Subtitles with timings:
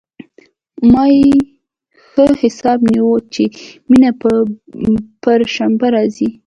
[0.91, 1.29] ما يې
[2.09, 3.43] ښه حساب نيولى و چې
[3.89, 4.31] مينه به
[5.23, 6.29] پر شنبه راځي.